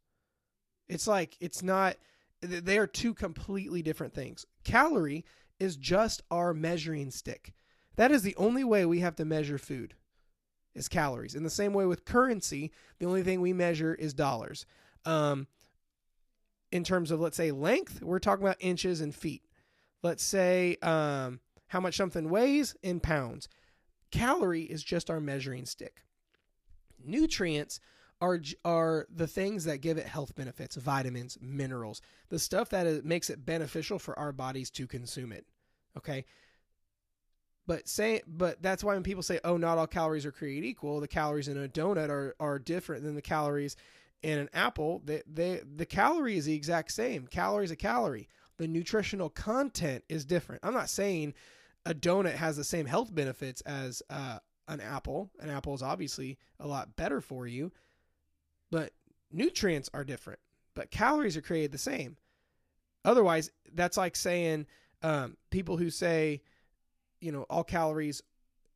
It's 0.88 1.08
like 1.08 1.38
it's 1.40 1.62
not 1.62 1.98
they 2.42 2.78
are 2.78 2.88
two 2.88 3.14
completely 3.14 3.82
different 3.82 4.14
things. 4.14 4.46
Calorie 4.64 5.26
is 5.60 5.76
just 5.76 6.22
our 6.32 6.54
measuring 6.54 7.12
stick. 7.12 7.54
That 7.96 8.12
is 8.12 8.24
the 8.24 8.36
only 8.38 8.64
way 8.64 8.86
we 8.86 9.02
have 9.02 9.16
to 9.18 9.26
measure 9.26 9.58
food 9.58 9.96
is 10.74 10.88
calories. 10.88 11.36
In 11.36 11.44
the 11.44 11.50
same 11.50 11.74
way 11.74 11.86
with 11.86 12.06
currency, 12.06 12.72
the 13.00 13.06
only 13.06 13.24
thing 13.24 13.42
we 13.42 13.54
measure 13.54 13.94
is 13.94 14.14
dollars. 14.14 14.66
Um, 15.06 15.48
in 16.72 16.84
terms 16.84 17.12
of 17.12 17.20
let's 17.20 17.38
say 17.38 17.52
length, 17.52 18.02
we're 18.02 18.20
talking 18.20 18.46
about 18.46 18.58
inches 18.60 19.02
and 19.02 19.14
feet. 19.14 19.44
Let's 20.02 20.24
say 20.24 20.78
um, 20.82 21.42
how 21.68 21.80
much 21.80 21.98
something 21.98 22.30
weighs 22.30 22.76
in 22.82 23.00
pounds. 23.00 23.50
Calorie 24.12 24.64
is 24.64 24.84
just 24.84 25.10
our 25.10 25.20
measuring 25.20 25.66
stick. 25.66 26.04
Nutrients 27.04 27.80
are 28.22 28.40
are 28.66 29.08
the 29.14 29.28
things 29.28 29.64
that 29.66 29.82
give 29.82 29.98
it 29.98 30.06
health 30.06 30.36
benefits, 30.36 30.76
vitamins, 30.76 31.38
minerals, 31.42 32.02
the 32.30 32.40
stuff 32.40 32.70
that 32.70 32.86
is, 32.86 33.04
makes 33.04 33.30
it 33.30 33.46
beneficial 33.46 34.00
for 34.00 34.18
our 34.20 34.32
bodies 34.32 34.70
to 34.72 34.88
consume 34.88 35.32
it. 35.32 35.46
Okay? 35.98 36.26
But 37.66 37.88
say 37.88 38.22
but 38.28 38.62
that's 38.62 38.84
why 38.84 38.96
when 38.96 39.04
people 39.04 39.24
say, 39.24 39.40
"Oh, 39.44 39.58
not 39.58 39.78
all 39.78 39.88
calories 39.88 40.26
are 40.26 40.32
created 40.32 40.66
equal," 40.66 41.00
the 41.00 41.08
calories 41.08 41.48
in 41.48 41.58
a 41.58 41.68
donut 41.68 42.10
are 42.10 42.36
are 42.40 42.60
different 42.60 43.04
than 43.04 43.16
the 43.16 43.22
calories 43.22 43.76
in 44.24 44.40
an 44.40 44.50
apple. 44.54 45.02
They, 45.06 45.22
they 45.32 45.62
the 45.76 45.86
calorie 45.86 46.38
is 46.38 46.46
the 46.46 46.56
exact 46.56 46.92
same. 46.92 47.28
Calorie 47.28 47.66
is 47.66 47.72
a 47.72 47.76
calorie. 47.76 48.28
The 48.58 48.68
nutritional 48.68 49.30
content 49.30 50.04
is 50.10 50.26
different. 50.26 50.62
I'm 50.64 50.74
not 50.74 50.90
saying 50.90 51.34
a 51.86 51.94
donut 51.94 52.36
has 52.36 52.58
the 52.58 52.64
same 52.64 52.86
health 52.86 53.14
benefits 53.14 53.62
as 53.62 54.02
uh, 54.10 54.40
an 54.68 54.82
apple. 54.82 55.30
An 55.40 55.50
apple 55.50 55.74
is 55.74 55.82
obviously 55.82 56.38
a 56.60 56.68
lot 56.68 56.96
better 56.96 57.22
for 57.22 57.48
you, 57.48 57.72
but 58.72 58.94
nutrients 59.32 59.90
are 59.94 60.04
different. 60.04 60.40
But 60.76 60.92
calories 60.92 61.36
are 61.36 61.42
created 61.42 61.72
the 61.72 61.78
same. 61.78 62.18
Otherwise, 63.04 63.52
that's 63.74 63.98
like 63.98 64.16
saying 64.16 64.68
um, 65.02 65.38
people 65.50 65.78
who 65.78 65.90
say 65.90 66.42
you 67.22 67.32
know 67.32 67.44
all 67.50 67.64
calories 67.64 68.22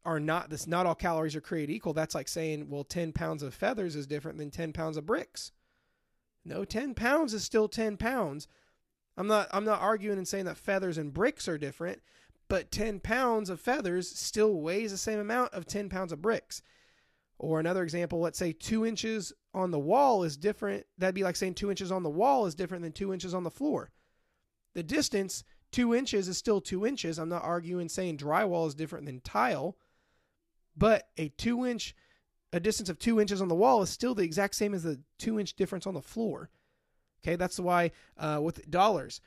are 0.05 0.19
not 0.19 0.49
this 0.49 0.67
not 0.67 0.85
all 0.85 0.95
calories 0.95 1.35
are 1.35 1.41
created 1.41 1.73
equal 1.73 1.93
that's 1.93 2.15
like 2.15 2.27
saying 2.27 2.69
well 2.69 2.83
10 2.83 3.13
pounds 3.13 3.43
of 3.43 3.53
feathers 3.53 3.95
is 3.95 4.07
different 4.07 4.37
than 4.37 4.51
10 4.51 4.73
pounds 4.73 4.97
of 4.97 5.05
bricks 5.05 5.51
no 6.43 6.65
10 6.65 6.93
pounds 6.93 7.33
is 7.33 7.43
still 7.43 7.67
10 7.67 7.97
pounds 7.97 8.47
i'm 9.17 9.27
not 9.27 9.47
i'm 9.51 9.65
not 9.65 9.81
arguing 9.81 10.17
and 10.17 10.27
saying 10.27 10.45
that 10.45 10.57
feathers 10.57 10.97
and 10.97 11.13
bricks 11.13 11.47
are 11.47 11.57
different 11.57 12.01
but 12.49 12.71
10 12.71 12.99
pounds 12.99 13.49
of 13.49 13.61
feathers 13.61 14.09
still 14.09 14.55
weighs 14.55 14.91
the 14.91 14.97
same 14.97 15.19
amount 15.19 15.53
of 15.53 15.65
10 15.65 15.89
pounds 15.89 16.11
of 16.11 16.21
bricks 16.21 16.61
or 17.39 17.59
another 17.59 17.83
example 17.83 18.19
let's 18.19 18.39
say 18.39 18.51
two 18.51 18.85
inches 18.85 19.31
on 19.53 19.71
the 19.71 19.79
wall 19.79 20.23
is 20.23 20.37
different 20.37 20.85
that'd 20.97 21.15
be 21.15 21.23
like 21.23 21.35
saying 21.35 21.53
two 21.53 21.69
inches 21.69 21.91
on 21.91 22.03
the 22.03 22.09
wall 22.09 22.45
is 22.45 22.55
different 22.55 22.83
than 22.83 22.91
two 22.91 23.13
inches 23.13 23.33
on 23.33 23.43
the 23.43 23.51
floor 23.51 23.91
the 24.73 24.83
distance 24.83 25.43
Two 25.73 25.95
inches 25.95 26.27
is 26.27 26.37
still 26.37 26.61
two 26.61 26.85
inches. 26.85 27.17
I'm 27.17 27.29
not 27.29 27.43
arguing 27.43 27.89
saying 27.89 28.19
drywall 28.19 28.67
is 28.67 28.75
different 28.75 29.07
than 29.07 29.21
tile, 29.21 29.75
but 30.77 31.09
a 31.17 31.29
two 31.29 31.65
inch, 31.65 31.95
a 32.53 32.59
distance 32.59 32.89
of 32.89 32.99
two 32.99 33.19
inches 33.19 33.41
on 33.41 33.47
the 33.47 33.55
wall 33.55 33.81
is 33.81 33.89
still 33.89 34.13
the 34.13 34.23
exact 34.23 34.53
same 34.53 34.75
as 34.75 34.83
the 34.83 35.01
two 35.17 35.39
inch 35.39 35.55
difference 35.55 35.87
on 35.87 35.95
the 35.95 36.01
floor. 36.01 36.51
Okay, 37.23 37.35
that's 37.35 37.59
why 37.59 37.89
uh, 38.19 38.39
with 38.39 38.69
dollars, 38.69 39.19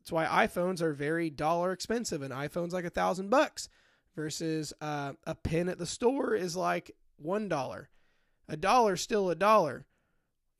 that's 0.00 0.10
why 0.10 0.26
iPhones 0.26 0.82
are 0.82 0.92
very 0.92 1.30
dollar 1.30 1.70
expensive. 1.70 2.20
An 2.20 2.32
iPhone's 2.32 2.74
like 2.74 2.84
a 2.84 2.90
thousand 2.90 3.30
bucks 3.30 3.68
versus 4.16 4.72
uh, 4.80 5.12
a 5.24 5.36
pen 5.36 5.68
at 5.68 5.78
the 5.78 5.86
store 5.86 6.34
is 6.34 6.56
like 6.56 6.90
one 7.16 7.48
dollar. 7.48 7.90
A 8.48 8.56
dollar 8.56 8.96
still 8.96 9.30
a 9.30 9.34
dollar. 9.34 9.86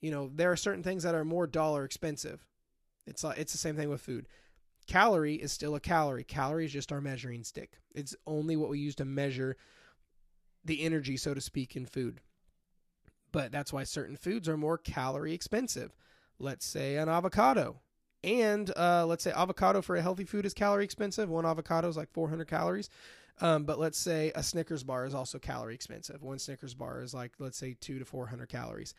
You 0.00 0.10
know, 0.10 0.30
there 0.32 0.52
are 0.52 0.56
certain 0.56 0.82
things 0.82 1.02
that 1.02 1.14
are 1.14 1.24
more 1.24 1.46
dollar 1.46 1.84
expensive. 1.84 2.46
It's 3.06 3.22
like 3.24 3.38
it's 3.38 3.52
the 3.52 3.58
same 3.58 3.76
thing 3.76 3.88
with 3.88 4.00
food. 4.00 4.26
Calorie 4.86 5.34
is 5.34 5.52
still 5.52 5.74
a 5.74 5.80
calorie. 5.80 6.24
Calorie 6.24 6.64
is 6.64 6.72
just 6.72 6.92
our 6.92 7.00
measuring 7.00 7.42
stick. 7.42 7.78
It's 7.94 8.14
only 8.26 8.56
what 8.56 8.70
we 8.70 8.78
use 8.78 8.94
to 8.96 9.04
measure 9.04 9.56
the 10.64 10.82
energy, 10.82 11.16
so 11.16 11.34
to 11.34 11.40
speak, 11.40 11.76
in 11.76 11.86
food. 11.86 12.20
But 13.32 13.52
that's 13.52 13.72
why 13.72 13.84
certain 13.84 14.16
foods 14.16 14.48
are 14.48 14.56
more 14.56 14.78
calorie 14.78 15.34
expensive. 15.34 15.94
Let's 16.38 16.66
say 16.66 16.96
an 16.96 17.08
avocado. 17.08 17.80
And 18.22 18.72
uh, 18.76 19.06
let's 19.06 19.24
say 19.24 19.32
avocado 19.32 19.82
for 19.82 19.96
a 19.96 20.02
healthy 20.02 20.24
food 20.24 20.46
is 20.46 20.54
calorie 20.54 20.84
expensive. 20.84 21.28
One 21.28 21.46
avocado 21.46 21.88
is 21.88 21.96
like 21.96 22.12
400 22.12 22.48
calories. 22.48 22.88
Um, 23.40 23.64
but 23.64 23.78
let's 23.78 23.98
say 23.98 24.32
a 24.34 24.42
Snickers 24.42 24.82
bar 24.82 25.04
is 25.04 25.14
also 25.14 25.38
calorie 25.38 25.74
expensive. 25.74 26.22
One 26.22 26.38
Snickers 26.38 26.74
bar 26.74 27.02
is 27.02 27.12
like, 27.12 27.32
let's 27.38 27.58
say, 27.58 27.76
two 27.80 27.98
to 27.98 28.04
400 28.04 28.48
calories. 28.48 28.94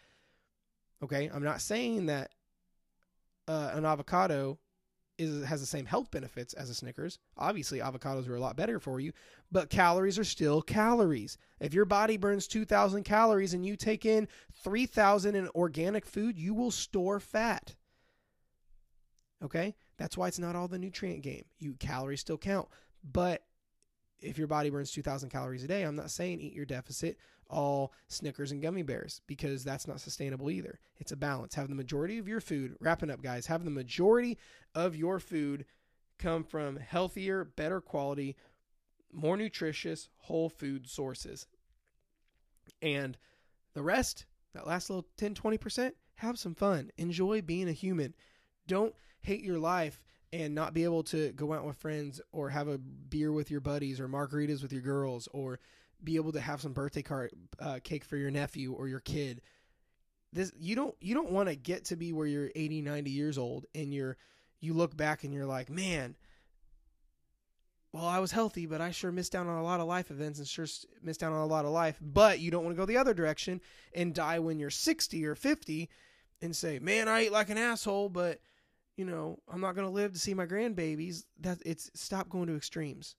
Okay. 1.03 1.29
I'm 1.34 1.44
not 1.44 1.62
saying 1.62 2.08
that 2.08 2.32
uh, 3.48 3.72
an 3.74 3.86
avocado 3.86 4.60
is 5.17 5.44
has 5.46 5.60
the 5.60 5.65
same 5.65 5.86
health 5.86 6.12
benefits 6.12 6.53
as 6.53 6.70
a 6.70 6.75
Snickers. 6.75 7.20
Obviously, 7.38 7.79
avocados 7.79 8.27
are 8.29 8.36
a 8.36 8.39
lot 8.39 8.56
better 8.56 8.79
for 8.79 9.00
you, 9.00 9.12
but 9.51 9.70
calories 9.70 10.20
are 10.20 10.24
still 10.24 10.62
calories. 10.62 11.38
If 11.60 11.74
your 11.74 11.86
body 11.86 12.17
burns 12.17 12.48
2000 12.48 13.03
calories 13.03 13.53
and 13.53 13.65
you 13.65 13.75
take 13.75 14.06
in 14.06 14.27
3000 14.63 15.36
in 15.36 15.50
organic 15.56 16.06
food, 16.06 16.38
you 16.38 16.53
will 16.53 16.72
store 16.72 17.20
fat. 17.20 17.75
Okay? 19.44 19.75
That's 19.98 20.17
why 20.17 20.27
it's 20.27 20.39
not 20.39 20.56
all 20.56 20.67
the 20.67 20.79
nutrient 20.79 21.24
game. 21.24 21.46
You 21.58 21.74
calories 21.79 22.22
still 22.22 22.38
count. 22.38 22.67
But 23.03 23.44
if 24.20 24.38
your 24.38 24.48
body 24.48 24.70
burns 24.70 24.92
2000 24.92 25.30
calories 25.30 25.64
a 25.64 25.68
day, 25.68 25.84
I'm 25.84 25.96
not 25.96 26.12
saying 26.12 26.40
eat 26.40 26.54
your 26.54 26.66
deficit 26.66 27.18
all 27.50 27.94
Snickers 28.08 28.52
and 28.52 28.62
gummy 28.62 28.84
bears 28.84 29.22
because 29.28 29.64
that's 29.64 29.88
not 29.88 30.02
sustainable 30.02 30.50
either. 30.52 30.80
It's 30.98 31.12
a 31.12 31.18
balance. 31.18 31.56
Have 31.56 31.70
the 31.70 31.76
majority 31.76 32.18
of 32.18 32.28
your 32.28 32.42
food, 32.42 32.76
wrapping 32.80 33.10
up, 33.10 33.22
guys, 33.22 33.48
have 33.48 33.64
the 33.64 33.72
majority 33.72 34.38
of 34.76 34.96
your 34.96 35.20
food 35.20 35.66
come 36.20 36.44
from 36.44 36.78
healthier, 36.78 37.44
better 37.44 37.80
quality, 37.80 38.36
more 39.12 39.38
nutritious 39.38 40.10
whole 40.18 40.50
food 40.50 40.90
sources. 40.90 41.48
And 42.82 43.18
the 43.74 43.84
rest, 43.84 44.26
that 44.54 44.68
last 44.68 44.90
little 44.90 45.08
10, 45.18 45.36
20%, 45.36 45.92
have 46.16 46.40
some 46.40 46.56
fun. 46.56 46.92
Enjoy 46.98 47.42
being 47.42 47.70
a 47.70 47.74
human. 47.74 48.16
Don't 48.68 48.96
hate 49.22 49.44
your 49.44 49.60
life 49.60 50.02
and 50.34 50.53
not 50.53 50.74
be 50.74 50.84
able 50.84 51.03
to 51.03 51.31
go 51.34 51.53
out 51.53 51.65
with 51.65 51.77
friends 51.77 52.19
or 52.31 52.50
have 52.50 52.67
a 52.67 52.77
beer 52.77 53.31
with 53.31 53.50
your 53.50 53.62
buddies 53.62 54.00
or 54.00 54.10
margaritas 54.10 54.62
with 54.62 54.74
your 54.74 54.81
girls 54.81 55.27
or 55.31 55.60
be 56.03 56.15
able 56.15 56.31
to 56.31 56.39
have 56.39 56.62
some 56.62 56.74
birthday 56.74 57.01
card 57.01 57.31
uh, 57.60 57.79
cake 57.84 58.03
for 58.03 58.17
your 58.17 58.31
nephew 58.31 58.74
or 58.74 58.88
your 58.88 59.00
kid. 59.00 59.41
This 60.34 60.51
you 60.60 60.75
don't 60.75 60.96
you 61.00 61.15
don't 61.15 61.31
want 61.31 61.50
to 61.50 61.55
get 61.55 61.86
to 61.86 61.96
be 61.96 62.12
where 62.12 62.27
you're 62.27 62.51
80, 62.55 62.81
90 62.81 63.12
years 63.12 63.38
old 63.38 63.65
and 63.74 63.93
you're 63.93 64.17
you 64.60 64.74
look 64.74 64.96
back 64.96 65.24
and 65.24 65.34
you're 65.34 65.46
like, 65.46 65.69
"Man, 65.69 66.15
well, 67.93 68.05
I 68.05 68.19
was 68.19 68.31
healthy, 68.31 68.65
but 68.65 68.81
I 68.81 68.91
sure 68.91 69.12
missed 69.12 69.36
out 69.36 69.48
on 69.48 69.57
a 69.57 69.63
lot 69.63 69.79
of 69.79 69.88
life 69.88 70.12
events 70.12 70.39
and 70.39 70.48
sure 70.48 70.67
missed 71.01 71.24
out 71.24 71.31
on 71.31 71.39
a 71.39 71.46
lot 71.46 71.65
of 71.65 71.72
life." 71.72 71.98
But 72.01 72.39
you 72.39 72.51
don't 72.51 72.65
want 72.65 72.75
to 72.75 72.79
go 72.79 72.86
the 72.86 72.98
other 72.98 73.13
direction 73.13 73.62
and 73.96 74.13
die 74.13 74.39
when 74.39 74.60
you're 74.60 74.69
60 74.69 75.25
or 75.25 75.36
50 75.36 75.89
and 76.41 76.55
say, 76.55 76.79
"Man, 76.79 77.07
I 77.07 77.22
ate 77.22 77.31
like 77.31 77.50
an 77.50 77.57
asshole, 77.57 78.10
but 78.10 78.41
you 78.98 79.06
know, 79.06 79.39
I'm 79.48 79.62
not 79.62 79.75
going 79.75 79.88
to 79.88 79.94
live 79.94 80.13
to 80.13 80.20
see 80.20 80.34
my 80.34 80.46
grandbabies." 80.46 81.24
That 81.39 81.60
it's 81.66 81.89
stop 81.94 82.30
going 82.30 82.48
to 82.48 82.56
extremes. 82.58 83.16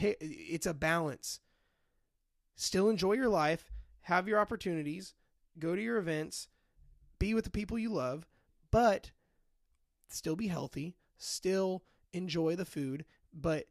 It's 0.00 0.66
a 0.66 0.74
balance. 0.74 1.40
Still 2.56 2.88
enjoy 2.88 3.12
your 3.12 3.28
life, 3.28 3.70
have 4.02 4.26
your 4.26 4.40
opportunities, 4.40 5.14
go 5.58 5.76
to 5.76 5.82
your 5.82 5.98
events, 5.98 6.48
be 7.18 7.34
with 7.34 7.44
the 7.44 7.50
people 7.50 7.78
you 7.78 7.90
love, 7.90 8.26
but 8.70 9.12
still 10.08 10.36
be 10.36 10.48
healthy, 10.48 10.96
still 11.18 11.84
enjoy 12.12 12.56
the 12.56 12.64
food, 12.64 13.04
but 13.32 13.66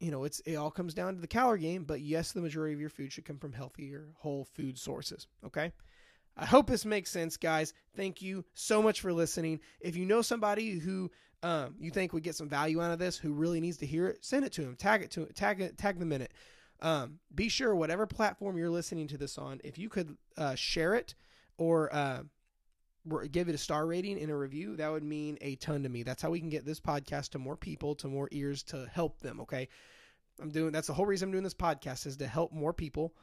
you 0.00 0.10
know, 0.10 0.24
it's 0.24 0.40
it 0.40 0.56
all 0.56 0.70
comes 0.70 0.94
down 0.94 1.14
to 1.14 1.20
the 1.20 1.28
calorie 1.28 1.60
game, 1.60 1.84
but 1.84 2.00
yes, 2.00 2.32
the 2.32 2.40
majority 2.40 2.74
of 2.74 2.80
your 2.80 2.90
food 2.90 3.12
should 3.12 3.24
come 3.24 3.38
from 3.38 3.52
healthier 3.52 4.08
whole 4.18 4.44
food 4.44 4.76
sources, 4.76 5.28
okay? 5.46 5.72
I 6.36 6.46
hope 6.46 6.66
this 6.66 6.84
makes 6.84 7.10
sense, 7.10 7.36
guys. 7.36 7.74
Thank 7.94 8.22
you 8.22 8.44
so 8.54 8.82
much 8.82 9.00
for 9.00 9.12
listening. 9.12 9.60
If 9.80 9.96
you 9.96 10.06
know 10.06 10.22
somebody 10.22 10.78
who 10.78 11.10
um, 11.42 11.74
you 11.78 11.90
think 11.90 12.12
would 12.12 12.22
get 12.22 12.36
some 12.36 12.48
value 12.48 12.80
out 12.80 12.92
of 12.92 12.98
this, 12.98 13.18
who 13.18 13.32
really 13.32 13.60
needs 13.60 13.78
to 13.78 13.86
hear 13.86 14.06
it, 14.08 14.24
send 14.24 14.44
it 14.44 14.52
to 14.52 14.62
them. 14.62 14.76
Tag 14.76 15.02
it 15.02 15.10
to 15.12 15.26
tag 15.26 15.60
it, 15.60 15.76
tag 15.76 15.98
them 15.98 16.12
in 16.12 16.22
it. 16.22 16.32
Um, 16.80 17.18
be 17.34 17.48
sure, 17.48 17.74
whatever 17.74 18.06
platform 18.06 18.56
you're 18.56 18.70
listening 18.70 19.08
to 19.08 19.18
this 19.18 19.38
on, 19.38 19.60
if 19.62 19.78
you 19.78 19.88
could 19.88 20.16
uh, 20.36 20.54
share 20.54 20.94
it 20.94 21.14
or 21.58 21.94
uh, 21.94 22.22
give 23.30 23.48
it 23.48 23.54
a 23.54 23.58
star 23.58 23.86
rating 23.86 24.18
in 24.18 24.30
a 24.30 24.36
review, 24.36 24.76
that 24.76 24.90
would 24.90 25.04
mean 25.04 25.38
a 25.40 25.56
ton 25.56 25.82
to 25.82 25.88
me. 25.88 26.02
That's 26.02 26.22
how 26.22 26.30
we 26.30 26.40
can 26.40 26.48
get 26.48 26.64
this 26.64 26.80
podcast 26.80 27.30
to 27.30 27.38
more 27.38 27.56
people, 27.56 27.94
to 27.96 28.08
more 28.08 28.28
ears, 28.32 28.62
to 28.64 28.88
help 28.92 29.20
them. 29.20 29.40
Okay, 29.40 29.68
I'm 30.40 30.50
doing. 30.50 30.72
That's 30.72 30.86
the 30.86 30.94
whole 30.94 31.06
reason 31.06 31.28
I'm 31.28 31.32
doing 31.32 31.44
this 31.44 31.54
podcast 31.54 32.06
is 32.06 32.16
to 32.18 32.26
help 32.26 32.52
more 32.52 32.72
people 32.72 33.14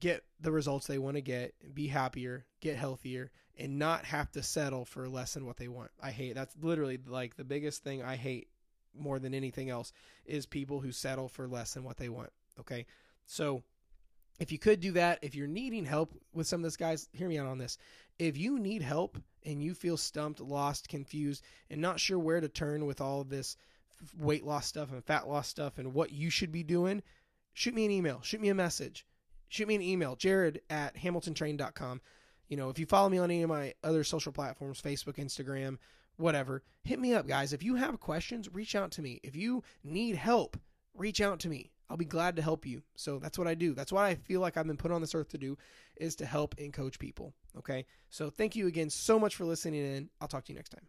get 0.00 0.24
the 0.40 0.52
results 0.52 0.86
they 0.86 0.98
want 0.98 1.16
to 1.16 1.20
get, 1.20 1.54
be 1.74 1.88
happier, 1.88 2.44
get 2.60 2.76
healthier, 2.76 3.30
and 3.58 3.78
not 3.78 4.04
have 4.04 4.30
to 4.32 4.42
settle 4.42 4.84
for 4.84 5.08
less 5.08 5.34
than 5.34 5.46
what 5.46 5.56
they 5.56 5.68
want. 5.68 5.90
I 6.02 6.10
hate 6.10 6.34
that's 6.34 6.54
literally 6.60 6.98
like 7.06 7.36
the 7.36 7.44
biggest 7.44 7.82
thing 7.82 8.02
I 8.02 8.16
hate 8.16 8.48
more 8.94 9.18
than 9.18 9.34
anything 9.34 9.70
else 9.70 9.92
is 10.24 10.46
people 10.46 10.80
who 10.80 10.92
settle 10.92 11.28
for 11.28 11.46
less 11.46 11.74
than 11.74 11.84
what 11.84 11.96
they 11.96 12.08
want. 12.08 12.30
Okay. 12.60 12.86
So 13.26 13.62
if 14.38 14.52
you 14.52 14.58
could 14.58 14.80
do 14.80 14.92
that, 14.92 15.18
if 15.22 15.34
you're 15.34 15.46
needing 15.46 15.84
help 15.84 16.14
with 16.32 16.46
some 16.46 16.60
of 16.60 16.64
this, 16.64 16.76
guys, 16.76 17.08
hear 17.12 17.28
me 17.28 17.38
out 17.38 17.46
on 17.46 17.58
this. 17.58 17.78
If 18.18 18.36
you 18.36 18.58
need 18.58 18.82
help 18.82 19.18
and 19.44 19.62
you 19.62 19.74
feel 19.74 19.96
stumped, 19.96 20.40
lost, 20.40 20.88
confused, 20.88 21.42
and 21.70 21.80
not 21.80 22.00
sure 22.00 22.18
where 22.18 22.40
to 22.40 22.48
turn 22.48 22.86
with 22.86 23.00
all 23.00 23.20
of 23.20 23.30
this 23.30 23.56
weight 24.18 24.44
loss 24.44 24.66
stuff 24.66 24.92
and 24.92 25.04
fat 25.04 25.28
loss 25.28 25.48
stuff 25.48 25.78
and 25.78 25.94
what 25.94 26.12
you 26.12 26.28
should 26.28 26.52
be 26.52 26.62
doing, 26.62 27.02
shoot 27.54 27.74
me 27.74 27.84
an 27.84 27.90
email, 27.90 28.20
shoot 28.22 28.40
me 28.40 28.48
a 28.48 28.54
message, 28.54 29.06
shoot 29.48 29.68
me 29.68 29.74
an 29.74 29.82
email, 29.82 30.16
jared 30.16 30.60
at 30.70 30.96
hamiltontrain.com. 30.96 32.00
You 32.48 32.56
know, 32.56 32.68
if 32.68 32.78
you 32.78 32.86
follow 32.86 33.08
me 33.08 33.18
on 33.18 33.30
any 33.30 33.42
of 33.42 33.48
my 33.48 33.74
other 33.82 34.04
social 34.04 34.32
platforms, 34.32 34.80
Facebook, 34.80 35.16
Instagram, 35.16 35.78
whatever, 36.16 36.62
hit 36.84 36.98
me 36.98 37.12
up, 37.12 37.26
guys. 37.26 37.52
If 37.52 37.62
you 37.62 37.74
have 37.74 38.00
questions, 38.00 38.48
reach 38.52 38.74
out 38.74 38.90
to 38.92 39.02
me. 39.02 39.20
If 39.22 39.34
you 39.34 39.62
need 39.82 40.16
help, 40.16 40.56
reach 40.94 41.20
out 41.20 41.40
to 41.40 41.48
me. 41.48 41.70
I'll 41.88 41.96
be 41.96 42.04
glad 42.04 42.36
to 42.36 42.42
help 42.42 42.66
you. 42.66 42.82
So 42.96 43.18
that's 43.18 43.38
what 43.38 43.46
I 43.46 43.54
do. 43.54 43.74
That's 43.74 43.92
what 43.92 44.04
I 44.04 44.16
feel 44.16 44.40
like 44.40 44.56
I've 44.56 44.66
been 44.66 44.76
put 44.76 44.90
on 44.90 45.00
this 45.00 45.14
earth 45.14 45.28
to 45.30 45.38
do 45.38 45.56
is 45.96 46.16
to 46.16 46.26
help 46.26 46.54
and 46.58 46.72
coach 46.72 46.98
people. 46.98 47.32
Okay. 47.56 47.86
So 48.10 48.30
thank 48.30 48.56
you 48.56 48.66
again 48.66 48.90
so 48.90 49.18
much 49.18 49.36
for 49.36 49.44
listening 49.44 49.84
in. 49.84 50.10
I'll 50.20 50.28
talk 50.28 50.44
to 50.46 50.52
you 50.52 50.56
next 50.56 50.70
time. 50.70 50.86